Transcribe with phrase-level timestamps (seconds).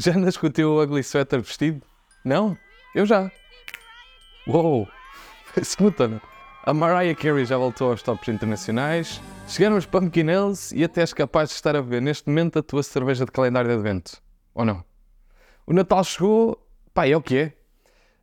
[0.00, 1.82] Já andas com o teu ugly sweater vestido?
[2.24, 2.56] Não?
[2.94, 3.32] Eu já.
[4.46, 4.86] Uou!
[5.60, 6.20] Escuta-me.
[6.62, 10.26] A Mariah Carey já voltou aos tops internacionais, chegaram os Pumpkin
[10.72, 13.68] e até és capaz de estar a beber neste momento a tua cerveja de calendário
[13.68, 14.22] de advento.
[14.54, 14.84] Ou não?
[15.66, 17.52] O Natal chegou, pá, é o que é.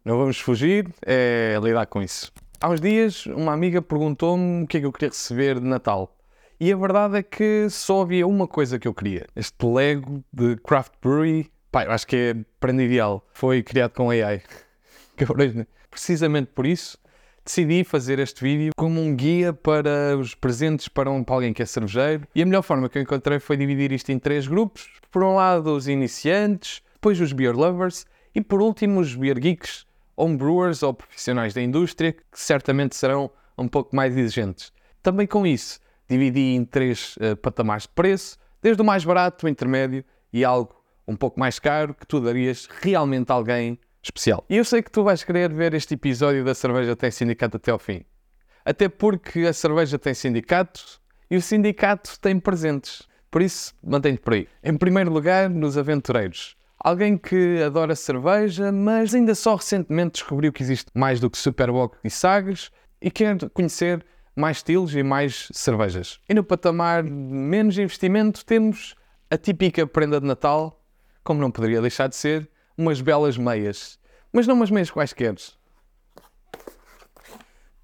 [0.06, 2.32] Não vamos fugir, é lidar com isso.
[2.62, 6.16] Há uns dias, uma amiga perguntou-me o que é que eu queria receber de Natal.
[6.58, 9.28] E a verdade é que só havia uma coisa que eu queria.
[9.36, 13.28] Este Lego de Craft Brewery, pá, eu acho que é prenda ideal.
[13.34, 14.42] Foi criado com AI.
[15.56, 15.68] Né?
[15.92, 16.98] Precisamente por isso,
[17.44, 21.62] decidi fazer este vídeo como um guia para os presentes para, um, para alguém que
[21.62, 22.26] é cervejeiro.
[22.34, 24.90] E a melhor forma que eu encontrei foi dividir isto em três grupos.
[25.12, 29.86] Por um lado, os iniciantes, depois os beer lovers e por último os beer geeks,
[30.16, 34.72] homebrewers ou profissionais da indústria que certamente serão um pouco mais exigentes.
[35.04, 39.50] Também com isso, dividi em três uh, patamares de preço, desde o mais barato, o
[39.50, 44.46] intermédio e algo um pouco mais caro que tu darias realmente a alguém especial.
[44.50, 47.72] E eu sei que tu vais querer ver este episódio da Cerveja Tem Sindicato até
[47.72, 48.06] ao fim.
[48.66, 50.82] Até porque a cerveja tem sindicato
[51.30, 53.08] e o sindicato tem presentes.
[53.30, 54.48] Por isso, mantém-te por aí.
[54.64, 56.56] Em primeiro lugar, nos aventureiros.
[56.80, 61.98] Alguém que adora cerveja, mas ainda só recentemente descobriu que existe mais do que Superbock
[62.04, 64.04] e Sagres e quer conhecer
[64.36, 66.20] mais estilos e mais cervejas.
[66.28, 68.96] E no patamar de menos investimento temos
[69.30, 70.84] a típica prenda de Natal,
[71.26, 72.48] como não poderia deixar de ser,
[72.78, 74.00] umas belas meias.
[74.32, 75.36] Mas não umas meias quaisquer.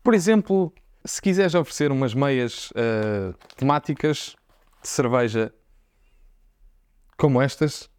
[0.04, 0.72] Por exemplo,
[1.04, 4.36] se quiseres oferecer umas meias uh, temáticas
[4.82, 5.52] de cerveja
[7.18, 7.90] como estas,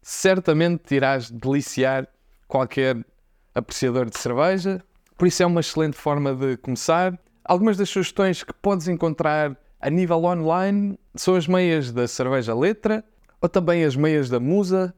[0.00, 2.08] certamente irás deliciar
[2.46, 3.04] qualquer
[3.52, 4.82] apreciador de cerveja.
[5.16, 7.18] Por isso é uma excelente forma de começar.
[7.44, 13.04] Algumas das sugestões que podes encontrar a nível online são as meias da cerveja letra
[13.40, 14.94] ou também as meias da musa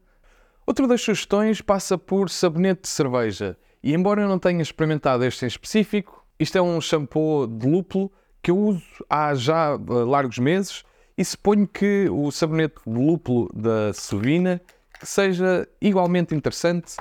[0.71, 3.57] Outra das sugestões passa por sabonete de cerveja.
[3.83, 8.13] E embora eu não tenha experimentado este em específico, isto é um shampoo de lúpulo
[8.41, 10.85] que eu uso há já eh, largos meses
[11.19, 14.63] e suponho que o sabonete de lúpulo da Sovina
[15.03, 16.95] seja igualmente interessante.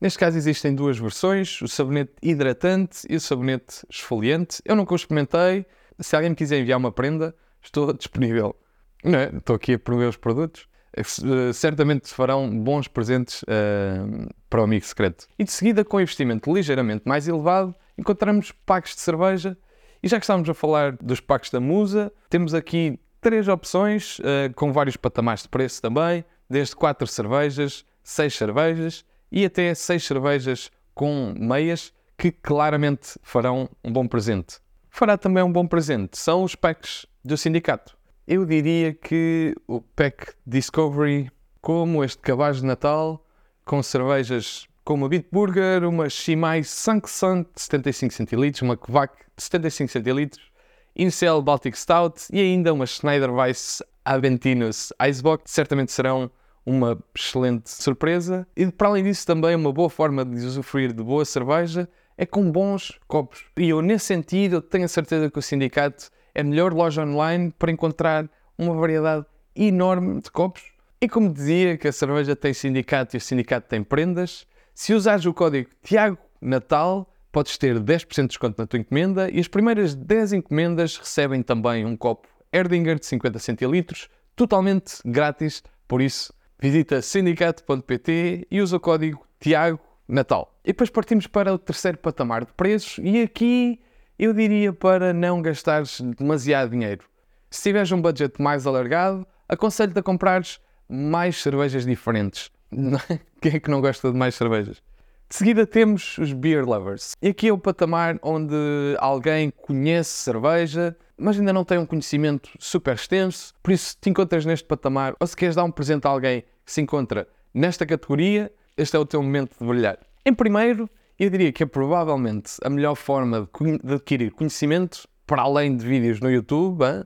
[0.00, 4.62] Neste caso existem duas versões, o sabonete hidratante e o sabonete esfoliante.
[4.64, 5.66] Eu nunca o experimentei.
[5.98, 8.54] Se alguém me quiser enviar uma prenda, estou disponível.
[9.02, 9.36] Não é?
[9.36, 10.69] Estou aqui a promover os produtos.
[10.96, 15.26] Eh, certamente farão bons presentes uh, para o amigo secreto.
[15.38, 19.56] E de seguida, com investimento ligeiramente mais elevado, encontramos packs de cerveja.
[20.02, 24.52] E já que estamos a falar dos packs da Musa, temos aqui três opções uh,
[24.56, 30.70] com vários patamares de preço também, desde quatro cervejas, seis cervejas e até seis cervejas
[30.94, 34.58] com meias que claramente farão um bom presente.
[34.90, 37.96] Fará também um bom presente são os packs do sindicato.
[38.32, 43.26] Eu diria que o Pack Discovery, como este cabaz de Natal,
[43.64, 49.90] com cervejas como a Bitburger, uma Shimai Sanksang de 75 centilitros, uma Kvak de 75
[49.90, 50.52] centilitros,
[50.94, 56.30] Incel Baltic Stout e ainda uma Schneider Weiss Aventinus Icebox, certamente serão
[56.64, 58.46] uma excelente surpresa.
[58.56, 62.48] E para além disso, também uma boa forma de usufruir de boa cerveja é com
[62.48, 63.44] bons copos.
[63.56, 67.70] E eu, nesse sentido, tenho a certeza que o sindicato a melhor loja online para
[67.70, 70.62] encontrar uma variedade enorme de copos.
[71.00, 75.24] E como dizia que a cerveja tem sindicato e o sindicato tem prendas, se usares
[75.24, 79.94] o código Tiago Natal, podes ter 10% de desconto na tua encomenda e as primeiras
[79.94, 85.62] 10 encomendas recebem também um copo Erdinger de 50 centilitros, totalmente grátis.
[85.86, 90.54] Por isso, visita sindicato.pt e usa o código Tiago Natal.
[90.64, 93.80] E depois partimos para o terceiro patamar de preços e aqui
[94.20, 97.06] eu diria para não gastares demasiado dinheiro.
[97.50, 102.50] Se tiveres um budget mais alargado, aconselho-te a comprares mais cervejas diferentes.
[103.40, 104.82] Quem é que não gosta de mais cervejas?
[105.26, 107.12] De seguida temos os beer lovers.
[107.22, 108.54] E aqui é o patamar onde
[108.98, 113.54] alguém conhece cerveja, mas ainda não tem um conhecimento super extenso.
[113.62, 116.42] Por isso, se te encontras neste patamar ou se queres dar um presente a alguém
[116.62, 119.98] que se encontra nesta categoria, este é o teu momento de brilhar.
[120.26, 120.90] Em primeiro,
[121.24, 123.46] eu diria que é provavelmente a melhor forma
[123.84, 127.04] de adquirir conhecimento, para além de vídeos no YouTube, hein?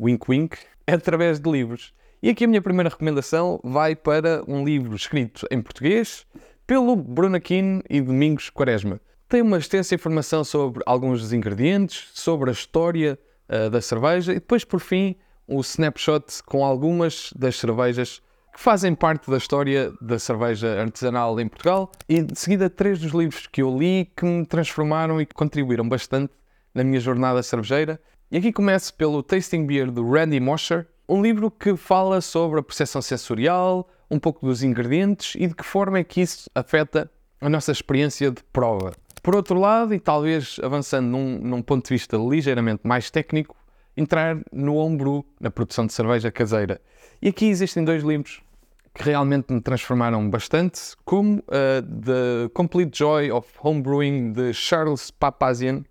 [0.00, 0.56] wink wink,
[0.86, 1.92] é através de livros.
[2.22, 6.26] E aqui a minha primeira recomendação vai para um livro escrito em português
[6.66, 8.98] pelo Bruno Aquino e Domingos Quaresma.
[9.28, 14.36] Tem uma extensa informação sobre alguns dos ingredientes, sobre a história uh, da cerveja e
[14.36, 15.16] depois, por fim,
[15.46, 18.22] o snapshot com algumas das cervejas
[18.54, 23.10] que fazem parte da história da cerveja artesanal em Portugal e de seguida três dos
[23.10, 26.32] livros que eu li que me transformaram e que contribuíram bastante
[26.72, 28.00] na minha jornada cervejeira.
[28.30, 32.62] E aqui começo pelo Tasting Beer do Randy Mosher, um livro que fala sobre a
[32.62, 37.10] percepção sensorial, um pouco dos ingredientes e de que forma é que isso afeta
[37.40, 38.92] a nossa experiência de prova.
[39.20, 43.56] Por outro lado, e talvez avançando num, num ponto de vista ligeiramente mais técnico,
[43.96, 46.80] entrar no homebrew, na produção de cerveja caseira.
[47.22, 48.42] E aqui existem dois livros
[48.94, 55.84] que realmente me transformaram bastante, como uh, The Complete Joy of Homebrewing de Charles Papazian,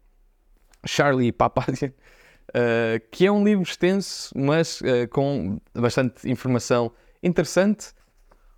[0.85, 7.88] Charlie Papazian, uh, que é um livro extenso, mas uh, com bastante informação interessante,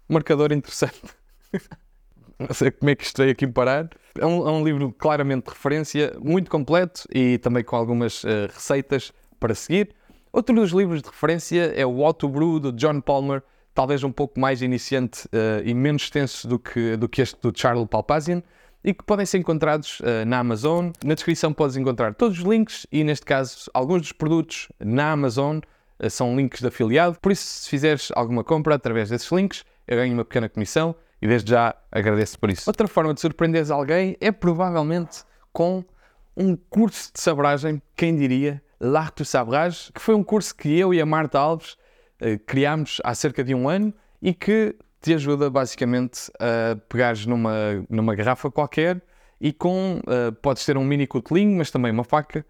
[0.08, 1.02] marcador interessante.
[2.38, 3.90] Não sei como é que estou aqui parar.
[4.20, 9.14] É um, é um, livro claramente de referência, muito completo e também com algumas receitas
[9.46, 9.90] para seguir.
[10.34, 13.44] Outro dos livros de referência é o Auto Brew, de John Palmer,
[13.76, 17.54] talvez um pouco mais iniciante uh, e menos extenso do que, do que este do
[17.56, 18.42] Charles Palpazian,
[18.84, 20.90] e que podem ser encontrados uh, na Amazon.
[21.04, 25.60] Na descrição podes encontrar todos os links e, neste caso, alguns dos produtos na Amazon
[25.60, 27.20] uh, são links de afiliado.
[27.22, 31.28] Por isso, se fizeres alguma compra através desses links, eu ganho uma pequena comissão e
[31.28, 32.68] desde já agradeço por isso.
[32.68, 35.86] Outra forma de surpreenderes alguém é provavelmente com
[36.36, 40.94] um curso de sabragem, quem diria, L'Art du Sabrage, que foi um curso que eu
[40.94, 41.78] e a Marta Alves
[42.20, 47.86] eh, criámos há cerca de um ano e que te ajuda basicamente a pegares numa,
[47.90, 49.02] numa garrafa qualquer
[49.40, 52.44] e com, uh, podes ter um mini cutelinho, mas também uma faca,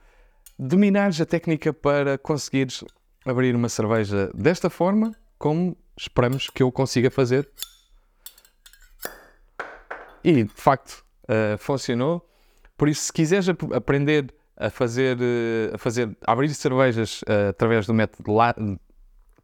[0.57, 2.85] dominares a técnica para conseguires
[3.25, 7.49] abrir uma cerveja desta forma, como esperamos que eu consiga fazer.
[10.23, 12.25] E de facto uh, funcionou.
[12.77, 17.49] Por isso, se quiseres ap aprender a fazer, uh, a fazer, a abrir cervejas uh,
[17.49, 18.23] através do método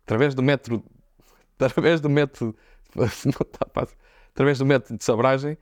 [0.04, 0.84] através do método,
[1.60, 2.56] através do método,
[3.74, 3.98] fácil,
[4.34, 5.58] através do método de sabragem,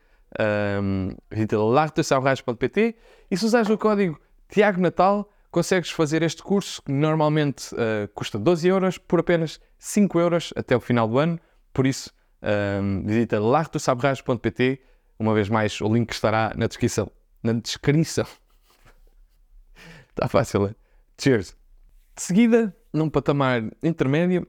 [0.82, 2.96] um, visita lartesabrage.pt
[3.30, 8.38] e se usares o código Tiago Natal, consegues fazer este curso que normalmente uh, custa
[8.38, 11.40] 12 euros por apenas 5 euros até o final do ano.
[11.74, 12.12] Por isso,
[12.82, 14.82] um, visita lartesabrage.pt.
[15.18, 17.12] Uma vez mais, o link estará na descrição.
[17.44, 18.26] Na descrição.
[20.10, 20.76] Está fácil, é?
[21.18, 21.56] Cheers.
[22.16, 24.48] De seguida, num patamar intermédio,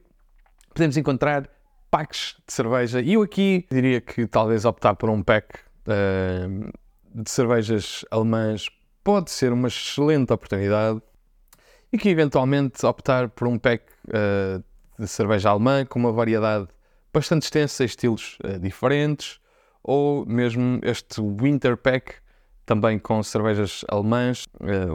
[0.73, 1.49] podemos encontrar
[1.89, 3.01] packs de cerveja.
[3.01, 6.71] E eu aqui diria que talvez optar por um pack uh,
[7.13, 8.69] de cervejas alemãs
[9.03, 11.01] pode ser uma excelente oportunidade.
[11.91, 14.63] E que eventualmente optar por um pack uh,
[14.97, 16.67] de cerveja alemã com uma variedade
[17.13, 19.41] bastante extensa, estilos uh, diferentes,
[19.83, 22.20] ou mesmo este Winter Pack,
[22.71, 24.45] também com cervejas alemãs,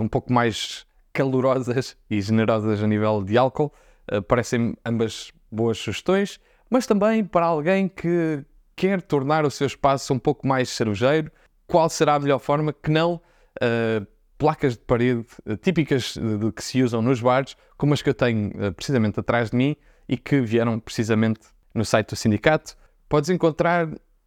[0.00, 3.70] um pouco mais calorosas e generosas a nível de álcool.
[4.10, 6.40] Uh, parecem ambas boas sugestões,
[6.70, 8.42] mas também para alguém que
[8.74, 11.30] quer tornar o seu espaço um pouco mais cervejeiro,
[11.66, 13.20] qual será a melhor forma que não
[13.60, 14.06] uh,
[14.38, 18.08] placas de parede uh, típicas de, de, que se usam nos bares, como as que
[18.08, 19.76] eu tenho precisamente atrás de mim
[20.08, 21.40] e que vieram precisamente
[21.74, 22.74] no site do sindicato.
[23.06, 23.86] Podes encontrar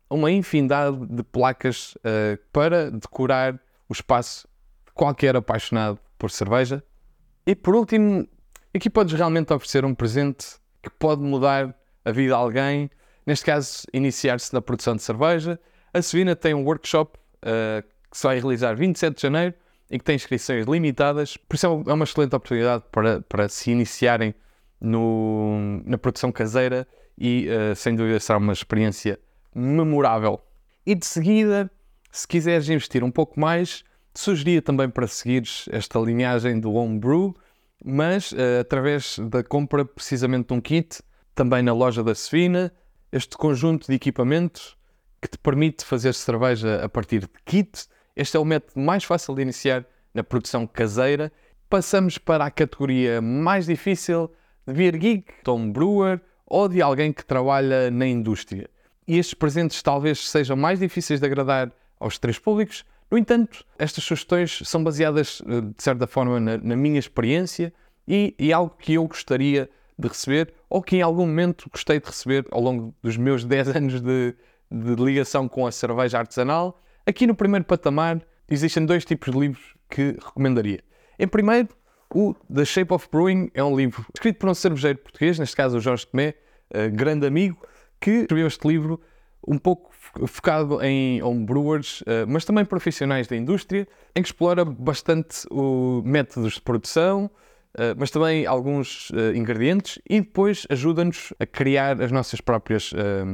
[0.10, 1.96] uma infinidade de placas
[2.52, 4.48] para decorar o espaço
[4.86, 6.84] de qualquer apaixonado por cerveja.
[7.46, 8.28] E por último,
[8.74, 11.76] aqui podes realmente oferecer um presente que pode mudar
[12.06, 12.90] a vida de alguém,
[13.26, 15.60] neste caso, iniciar-se na produção de cerveja.
[15.94, 19.54] A Savina tem um workshop uh, que se vai realizar 27 de janeiro
[19.90, 23.72] e que tem inscrições limitadas, por isso é, é uma excelente oportunidade para, para se
[23.72, 24.36] iniciarem
[24.80, 29.20] no, na produção caseira e, uh, sem dúvida, será uma experiência
[29.60, 30.42] memorável.
[30.86, 31.70] E de seguida,
[32.12, 33.84] se quiseres investir um pouco mais,
[34.16, 37.36] Sugeria também para seguires esta linhagem do Homebrew,
[37.84, 41.02] mas uh, através da compra precisamente de um kit,
[41.34, 42.74] também na loja da Sefina,
[43.12, 44.78] este conjunto de equipamentos
[45.22, 47.88] que te permite fazer cerveja a partir de kit.
[48.16, 51.32] Este é o método mais fácil de iniciar na produção caseira.
[51.70, 54.32] Passamos para a categoria mais difícil
[54.68, 58.70] de beer geek, tom brewer ou de alguém que trabalha na indústria.
[59.10, 64.04] E estes presentes talvez sejam mais difíceis de agradar aos três públicos, no entanto, estas
[64.04, 67.74] sugestões são baseadas, eh, de certa forma, na, na minha experiência
[68.08, 72.06] e, e, algo que eu gostaria de receber ou que em algum momento gostei de
[72.06, 74.36] receber ao longo dos meus 10 anos de,
[74.70, 76.80] de ligação com a cerveja artesanal.
[77.04, 80.84] Aqui no primeiro patamar existem dois tipos de livros que recomendaria.
[81.18, 81.70] Em primeiro,
[82.14, 85.78] o The Shape of Brewing é um livro escrito por um cervejeiro português, neste caso
[85.78, 86.36] o Jorge Tomé,
[86.76, 87.58] uh, grande amigo,
[88.00, 89.00] que escreveu este livro
[89.48, 89.90] um pouco
[90.28, 96.54] focado em homebrewers, uh, mas também profissionais da indústria, em que explora bastante o métodos
[96.54, 97.26] de produção,
[97.76, 102.92] uh, mas também alguns uh, ingredientes e depois ajuda-nos a criar as nossas próprias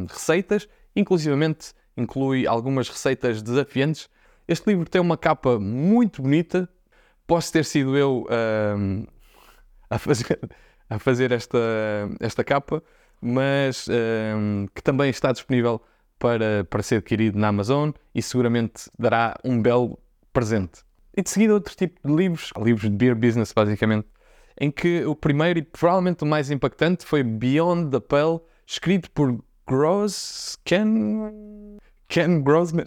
[0.09, 4.09] receitas, inclusivamente inclui algumas receitas desafiantes.
[4.47, 6.69] Este livro tem uma capa muito bonita,
[7.25, 8.27] posso ter sido eu
[9.89, 10.39] a fazer,
[10.89, 11.57] a fazer esta,
[12.19, 12.83] esta capa,
[13.25, 15.81] mas um, que também está disponível
[16.19, 19.99] para, para ser adquirido na Amazon e seguramente dará um belo
[20.31, 20.83] presente.
[21.17, 24.07] E de seguida outro tipo de livros, livros de beer business basicamente,
[24.59, 29.37] em que o primeiro e provavelmente o mais impactante foi Beyond the Pale, escrito por
[29.67, 32.85] Gross Ken Ken Grossman,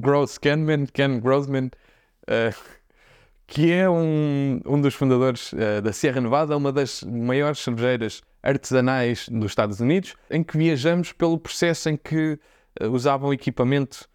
[0.00, 1.70] Gross Kenman, Ken Grossman,
[2.28, 2.54] uh,
[3.46, 9.28] que é um, um dos fundadores uh, da Sierra Nevada, uma das maiores cervejeiras artesanais
[9.28, 12.38] dos Estados Unidos, em que viajamos pelo processo em que
[12.80, 14.10] uh, usavam equipamento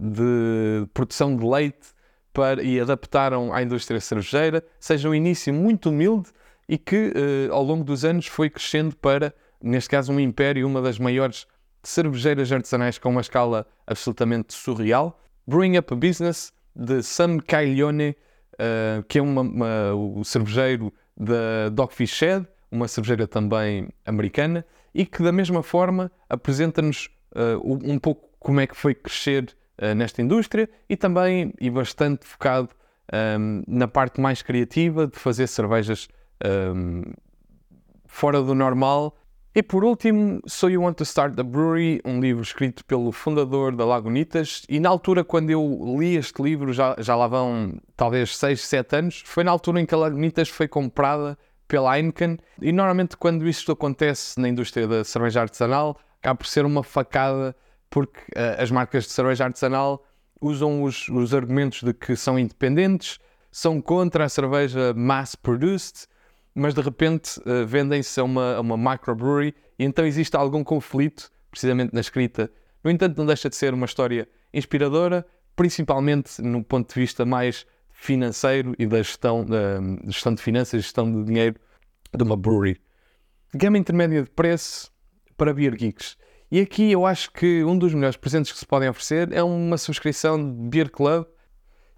[0.00, 1.88] de produção de leite
[2.32, 6.30] para, e adaptaram à indústria cervejeira, seja um início muito humilde
[6.68, 7.12] e que
[7.52, 11.46] ao longo dos anos foi crescendo para, neste caso, um império, uma das maiores
[11.82, 15.20] cervejeiras artesanais com uma escala absolutamente surreal.
[15.46, 18.16] Brewing Up a Business, de Sam Caglione,
[18.54, 25.06] uh, que é uma, uma, o cervejeiro da Dogfish Shed, uma cervejeira também americana, e
[25.06, 30.22] que da mesma forma apresenta-nos uh, um pouco como é que foi crescer uh, nesta
[30.22, 32.70] indústria e também e bastante focado
[33.38, 36.08] um, na parte mais criativa de fazer cervejas
[36.44, 37.02] um,
[38.06, 39.16] fora do normal
[39.52, 43.74] e por último, So You Want to Start the Brewery, um livro escrito pelo fundador
[43.74, 44.62] da Lagunitas.
[44.68, 48.96] E na altura, quando eu li este livro, já, já lá vão talvez 6, 7
[48.96, 51.36] anos, foi na altura em que a Lagunitas foi comprada
[51.70, 52.36] pela Heineken.
[52.60, 57.54] E normalmente, quando isto acontece na indústria da cerveja artesanal, acaba por ser uma facada,
[57.88, 60.04] porque uh, as marcas de cerveja artesanal
[60.40, 63.20] usam os, os argumentos de que são independentes,
[63.52, 66.08] são contra a cerveja mass-produced
[66.54, 71.30] mas de repente uh, vendem-se a uma, a uma microbrewery e então existe algum conflito,
[71.48, 72.50] precisamente na escrita.
[72.82, 75.24] No entanto, não deixa de ser uma história inspiradora,
[75.54, 77.64] principalmente no ponto de vista mais
[78.00, 81.56] financeiro e da gestão, da gestão de finanças, gestão de dinheiro
[82.16, 82.80] de uma brewery.
[83.54, 84.90] Gama intermédia de preço
[85.36, 86.16] para Beer Geeks.
[86.50, 89.76] E aqui eu acho que um dos melhores presentes que se podem oferecer é uma
[89.76, 91.26] subscrição de Beer Club.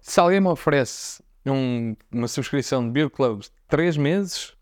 [0.01, 4.53] Se alguém me oferece um, uma subscrição de Beer Club de 3 meses,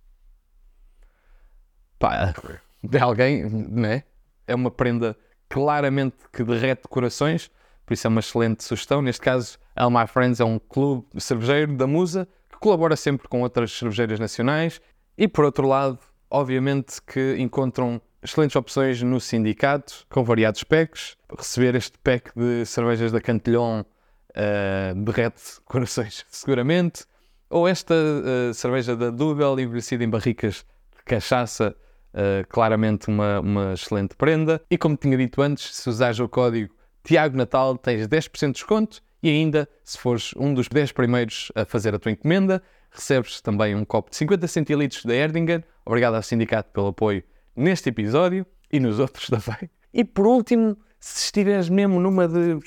[1.98, 2.36] pá,
[2.84, 4.04] de alguém, né?
[4.46, 5.18] É uma prenda
[5.50, 7.50] claramente que derrete corações,
[7.84, 9.02] por isso é uma excelente sugestão.
[9.02, 13.42] Neste caso, All My Friends é um clube cervejeiro da Musa que colabora sempre com
[13.42, 14.80] outras cervejeiras nacionais
[15.18, 15.98] e, por outro lado,
[16.30, 21.18] obviamente que encontram excelentes opções no sindicato, com variados packs.
[21.36, 27.06] Receber este pack de cervejas da Cantelhon uh, derrete corações, seguramente.
[27.50, 30.64] Ou esta uh, cerveja da Dubel, envelhecida em barricas
[30.96, 31.76] de cachaça,
[32.14, 34.62] uh, claramente uma, uma excelente prenda.
[34.70, 36.72] E como tinha dito antes, se usares o código
[37.04, 39.02] Tiago Natal, tens 10% de desconto.
[39.24, 43.76] E ainda, se fores um dos 10 primeiros a fazer a tua encomenda, recebes também
[43.76, 45.64] um copo de 50 centilitros da Erdinger.
[45.86, 47.24] Obrigado ao sindicato pelo apoio
[47.56, 49.70] neste episódio e nos outros também.
[49.94, 52.58] E por último, se estiveres mesmo numa de.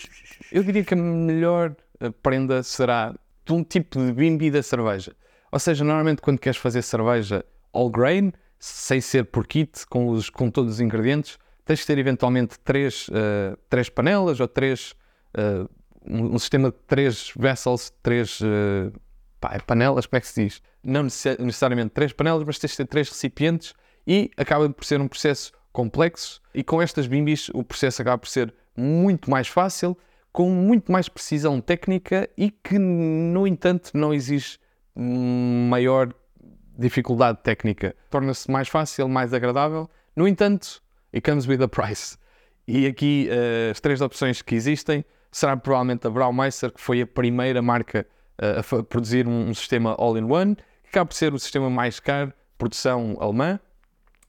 [0.53, 3.15] Eu diria que a melhor eh, prenda será
[3.45, 5.15] de um tipo de bimbi da cerveja.
[5.51, 10.31] Ou seja, normalmente quando queres fazer cerveja all grain, sem ser por kit, com, os,
[10.31, 14.95] com todos os ingredientes, tens de ter eventualmente três, uh, três panelas ou três.
[15.37, 15.69] Uh,
[16.07, 18.93] um, um, sistema de três vessels, três uh,
[19.41, 20.63] pá, é panelas, como é que se diz?
[20.83, 23.75] Não necessariamente três panelas, mas tens de ter três recipientes
[24.07, 28.29] e acaba por ser um processo complexo e com estas bimbis o processo acaba por
[28.29, 29.97] ser muito mais fácil,
[30.31, 34.59] com muito mais precisão técnica e que, no entanto, não exige
[34.97, 36.13] maior
[36.77, 37.95] dificuldade técnica.
[38.11, 39.89] Torna-se mais fácil, mais agradável.
[40.15, 40.83] No entanto,
[41.15, 42.19] it comes with a price.
[42.67, 47.07] E aqui uh, as três opções que existem será provavelmente a Braumeister, que foi a
[47.07, 48.07] primeira marca
[48.43, 52.33] uh, a produzir um, um sistema all-in-one, que acaba por ser o sistema mais caro,
[52.59, 53.59] produção alemã.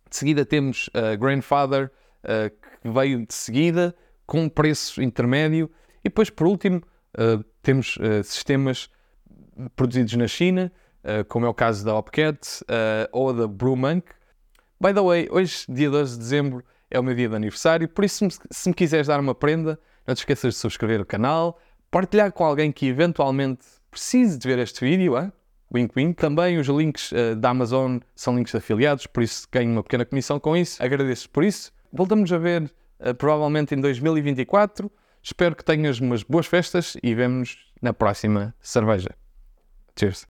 [0.10, 1.92] De seguida temos a Grandfather,
[2.24, 2.50] uh,
[2.82, 5.70] que veio de seguida, com um preço intermédio.
[6.00, 6.82] E depois, por último,
[7.18, 8.90] uh, temos uh, sistemas
[9.76, 10.72] produzidos na China,
[11.30, 12.66] como é o caso da Opcat
[13.12, 14.08] ou da Brewmonk.
[14.82, 16.66] By the way, hoje, dia 12 de dezembro,
[16.96, 20.16] é o meu dia de aniversário, por isso, se me quiseres dar uma prenda, não
[20.16, 21.60] te esqueças de subscrever o canal,
[21.92, 25.32] partilhar com alguém que eventualmente precise de ver este vídeo, hein?
[25.74, 26.16] Wink Wink.
[26.16, 30.40] Também os links uh, da Amazon são links afiliados, por isso ganho uma pequena comissão
[30.40, 30.82] com isso.
[30.82, 31.72] Agradeço por isso.
[31.92, 34.92] Voltamos a ver uh, provavelmente em 2024.
[35.22, 39.10] Espero que tenhas umas boas festas e vemo-nos na próxima cerveja.
[39.98, 40.24] Cheers!